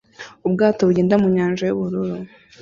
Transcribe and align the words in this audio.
Ubwato 0.47 0.81
bugenda 0.87 1.15
mu 1.21 1.27
nyanja 1.35 1.63
y'ubururu 1.65 2.17